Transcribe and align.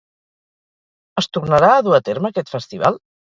Es 1.23 1.27
tornarà 1.37 1.69
a 1.75 1.85
dur 1.89 1.95
a 1.99 2.01
terme 2.09 2.31
aquest 2.33 2.51
festival? 2.57 2.99